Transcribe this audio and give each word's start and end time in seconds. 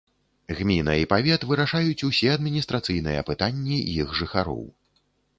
Гміна 0.59 0.93
і 1.01 1.05
павет 1.11 1.43
вырашаюць 1.49 2.05
усе 2.07 2.31
адміністрацыйныя 2.37 3.25
пытанні 3.29 3.77
іх 4.01 4.17
жыхароў. 4.21 4.65